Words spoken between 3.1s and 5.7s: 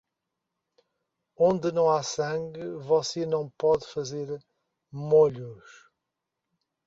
não pode fazer molhos.